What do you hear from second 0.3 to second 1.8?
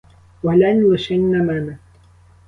Поглянь лишень на мене!